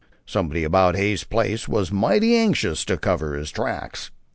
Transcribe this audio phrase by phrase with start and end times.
[0.25, 4.09] Somebody about Hay's place was mighty anxious to cover his tracks."